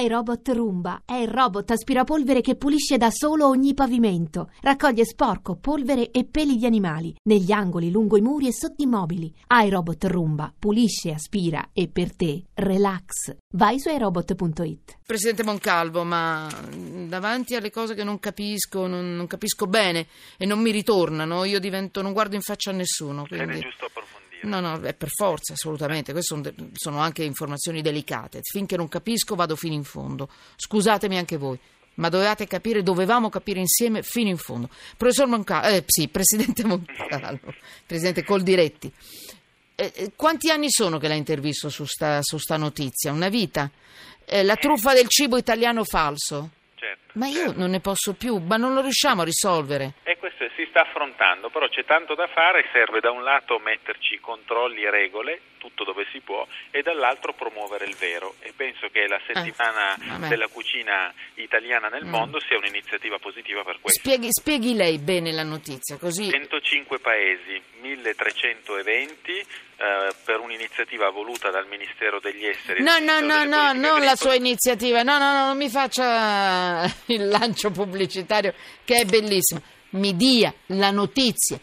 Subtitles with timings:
[0.00, 4.50] iRobot Roomba è il robot aspirapolvere che pulisce da solo ogni pavimento.
[4.60, 8.86] Raccoglie sporco, polvere e peli di animali negli angoli, lungo i muri e sotto i
[8.86, 9.34] mobili.
[9.48, 13.34] iRobot Roomba pulisce, aspira e per te relax.
[13.54, 14.98] Vai su iRobot.it.
[15.04, 16.46] Presidente Moncalvo, ma
[17.08, 20.06] davanti alle cose che non capisco, non, non capisco bene
[20.36, 23.26] e non mi ritornano, io divento, non guardo in faccia a nessuno.
[23.26, 23.58] Quindi...
[23.58, 23.88] È giusto
[24.38, 24.60] approfondire.
[24.60, 26.12] No, no, è per forza, assolutamente.
[26.12, 28.40] Queste sono, sono anche informazioni delicate.
[28.42, 30.28] Finché non capisco vado fino in fondo.
[30.56, 31.58] Scusatemi anche voi,
[31.94, 34.68] ma dovevate capire, dovevamo capire insieme fino in fondo.
[34.96, 37.52] Professor Moncalvo, eh sì, Presidente Moncalvo,
[37.86, 38.92] Presidente Coldiretti,
[39.74, 43.12] eh, eh, quanti anni sono che l'ha intervisto su sta, su sta notizia?
[43.12, 43.70] Una vita?
[44.24, 46.50] Eh, la truffa del cibo italiano falso?
[46.74, 47.58] Certo, Ma io certo.
[47.58, 49.94] non ne posso più, ma non lo riusciamo a risolvere.
[50.58, 54.90] Si sta affrontando, però c'è tanto da fare, serve da un lato metterci controlli e
[54.90, 58.34] regole, tutto dove si può, e dall'altro promuovere il vero.
[58.40, 62.08] E penso che la settimana Eh, della cucina italiana nel Mm.
[62.10, 64.00] mondo sia un'iniziativa positiva per questo.
[64.00, 71.50] Spieghi, spieghi lei bene la notizia, così 105 paesi, 1300 eventi eh, per un'iniziativa voluta
[71.50, 72.82] dal Ministero degli Esteri.
[72.82, 75.04] No, no, no, no, non la sua iniziativa.
[75.04, 76.82] No, no, no, non mi faccia
[77.14, 78.52] il lancio pubblicitario
[78.84, 79.62] che è bellissimo.
[79.90, 81.58] Mi dia la notizia.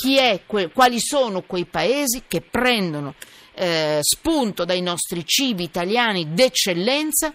[0.00, 3.14] È quali sono quei paesi che prendono
[3.54, 7.34] eh, spunto dai nostri cibi italiani d'eccellenza,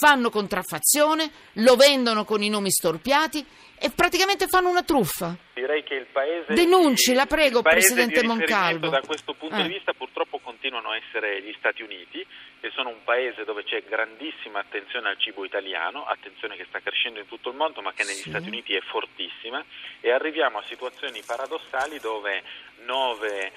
[0.00, 3.44] fanno contraffazione, lo vendono con i nomi storpiati
[3.78, 5.36] e praticamente fanno una truffa.
[5.52, 8.88] Direi che il paese Denunci, di- la prego, Presidente Moncalvo.
[8.88, 9.62] Da questo punto Eh.
[9.62, 12.24] di vista purtroppo continuano a essere gli Stati Uniti
[12.60, 17.20] che sono un paese dove c'è grandissima attenzione al cibo italiano, attenzione che sta crescendo
[17.20, 18.30] in tutto il mondo ma che negli Sì.
[18.30, 19.62] Stati Uniti è fortissima
[20.00, 22.42] e arriviamo a situazioni paradossali dove
[22.86, 23.52] 9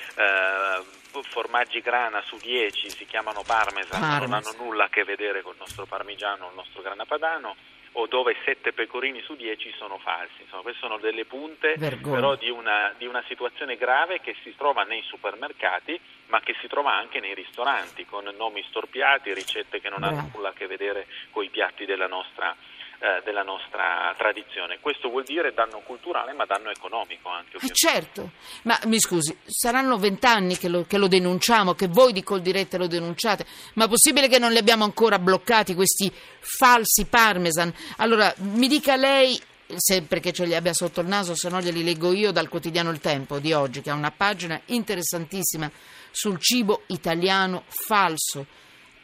[1.29, 5.53] formaggi grana su 10 si chiamano parmesan, ma non hanno nulla a che vedere con
[5.53, 7.55] il nostro parmigiano o il nostro grana padano
[7.93, 10.41] o dove 7 pecorini su 10 sono falsi.
[10.43, 12.15] Insomma, queste sono delle punte Vergogna.
[12.15, 16.67] però di una, di una situazione grave che si trova nei supermercati ma che si
[16.67, 20.29] trova anche nei ristoranti con nomi storpiati, ricette che non hanno Bravo.
[20.35, 22.55] nulla a che vedere con i piatti della nostra,
[22.99, 24.79] eh, della nostra tradizione.
[24.79, 27.53] Questo vuol dire danno culturale ma danno economico anche.
[27.53, 27.75] Eh ovviamente.
[27.75, 28.31] certo,
[28.63, 32.87] ma mi scusi, saranno vent'anni che lo, che lo denunciamo, che voi di Coldirette lo
[32.87, 37.71] denunciate, ma è possibile che non li abbiamo ancora bloccati questi falsi parmesan?
[37.97, 39.39] Allora, mi dica lei,
[39.75, 42.89] sempre che ce li abbia sotto il naso, se no glieli leggo io dal quotidiano
[42.89, 45.69] Il Tempo di oggi, che ha una pagina interessantissima
[46.09, 48.45] sul cibo italiano falso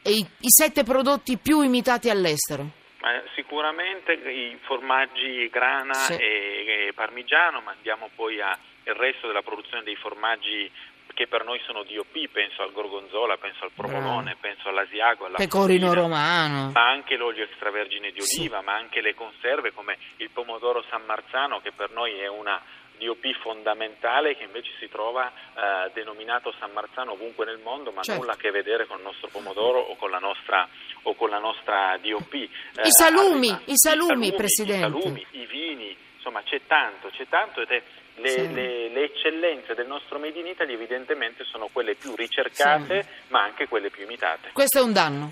[0.01, 2.81] e i, i sette prodotti più imitati all'estero.
[3.03, 6.13] Ma sicuramente i formaggi grana Sì.
[6.15, 8.57] e, e parmigiano, ma andiamo poi al
[8.95, 10.71] resto della produzione dei formaggi
[11.13, 15.87] che per noi sono DOP, penso al gorgonzola, penso al provolone, penso all'asiago, alla Pecorino
[15.87, 16.71] fusina, romano.
[16.73, 18.39] ma anche l'olio extravergine di Sì.
[18.39, 22.59] oliva, ma anche le conserve come il pomodoro San Marzano che per noi è una
[23.03, 28.21] DOP fondamentale che invece si trova eh, denominato San Marzano ovunque nel mondo ma Certo.
[28.21, 30.67] nulla a che vedere con il nostro pomodoro o con la nostra,
[31.03, 32.33] o con la nostra DOP.
[32.33, 32.47] Eh,
[32.83, 34.85] I salumi, arriva- i salumi, Presidente.
[34.97, 37.81] I salumi, i vini, insomma c'è tanto, c'è tanto ed è
[38.17, 38.53] le, Sì.
[38.53, 43.67] le- le eccellenze del nostro Made in Italy evidentemente sono quelle più ricercate ma anche
[43.67, 44.51] quelle più imitate.
[44.53, 45.31] Questo è un danno.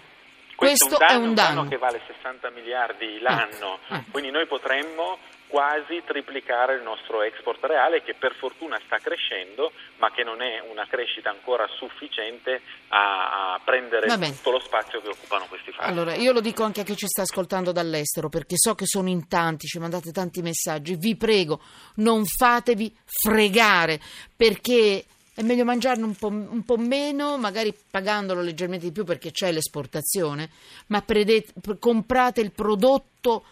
[0.56, 1.68] Questo, Questo è un danno.
[1.68, 4.12] che vale 60 miliardi l'anno, Ecco, ecco.
[4.12, 5.18] quindi noi potremmo
[5.52, 10.64] quasi triplicare il nostro export reale che per fortuna sta crescendo ma che non è
[10.72, 15.90] una crescita ancora sufficiente a, a prendere tutto lo spazio che occupano questi fatti.
[15.90, 19.10] Allora, io lo dico anche a chi ci sta ascoltando dall'estero, perché so che sono
[19.10, 20.96] in tanti, ci mandate tanti messaggi.
[20.96, 21.60] Vi prego,
[21.96, 24.00] non fatevi fregare,
[24.34, 25.04] perché
[25.36, 29.52] è meglio mangiarne un po', un po' meno, magari pagandolo leggermente di più perché c'è
[29.52, 30.50] l'esportazione,
[30.88, 33.44] ma prede- pr- comprate il prodotto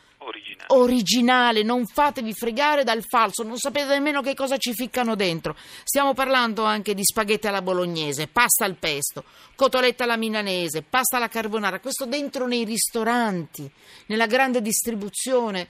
[0.72, 1.64] Originale.
[1.64, 5.56] non fatevi fregare dal falso, non sapete nemmeno che cosa ci ficcano dentro.
[5.84, 9.24] Stiamo parlando anche di spaghetti alla bolognese, pasta al pesto,
[9.56, 13.70] cotoletta alla milanese, pasta alla carbonara, questo dentro nei ristoranti,
[14.08, 15.68] nella grande distribuzione.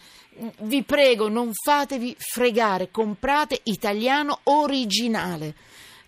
[0.60, 5.56] Vi prego, non fatevi fregare, comprate italiano originale.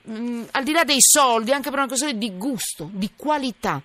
[0.09, 3.81] Mm, al di là dei soldi, anche per una questione di gusto, di qualità.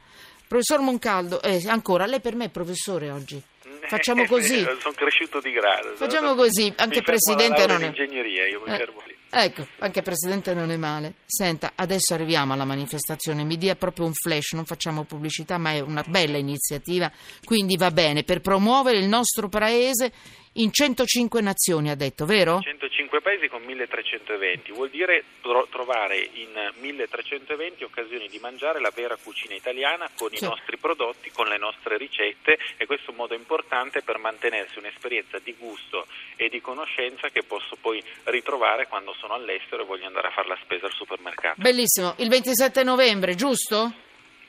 [0.48, 3.42] Professor Moncaldo, eh, ancora, lei per me è professore oggi.
[3.88, 4.60] Facciamo così.
[4.60, 5.94] sono cresciuto di grado.
[5.96, 9.14] Facciamo così, anche Presidente non è- in ingegneria, io mi Eh, fermo lì.
[9.28, 11.14] Ecco, anche Presidente non è male.
[11.26, 15.80] Senta, adesso arriviamo alla manifestazione, mi dia proprio un flash, non facciamo pubblicità, ma è
[15.80, 17.10] una bella iniziativa,
[17.44, 20.12] quindi va bene, per promuovere il nostro paese
[20.56, 22.60] in 105 nazioni, ha detto, vero?
[22.60, 28.90] 105 paesi con 1300 eventi, vuol dire tro- trovare in 1320 occasioni di mangiare la
[28.94, 30.44] vera cucina italiana con Sì.
[30.44, 34.78] i nostri prodotti, con le nostre ricette e questo è un modo importante per mantenersi
[34.78, 36.06] un'esperienza di gusto
[36.36, 40.48] e di conoscenza che posso poi ritrovare quando sono all'estero e voglio andare a fare
[40.48, 41.60] la spesa al supermercato.
[41.60, 43.92] Bellissimo, il 27 novembre, giusto?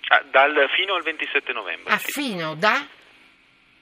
[0.09, 1.94] Ah, dal fino al 27 novembre.
[1.94, 2.12] A sì.
[2.12, 2.88] fino da?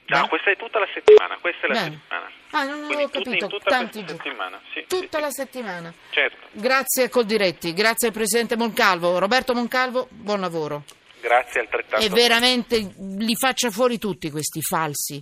[0.08, 1.90] No, questa è tutta la settimana, questa è la Bene.
[2.00, 2.30] settimana.
[2.50, 4.16] Ah, non Quindi avevo tutta- capito, tutta tanti giorni.
[4.22, 5.24] settimana, sì, sì, Tutta sì.
[5.24, 5.94] la settimana.
[6.10, 6.46] Certo.
[6.52, 9.18] Grazie a Coldiretti, grazie al Presidente Moncalvo.
[9.18, 10.84] Roberto Moncalvo, buon lavoro.
[11.20, 12.06] Grazie altrettanto.
[12.06, 15.20] E veramente li faccia fuori tutti questi falsi.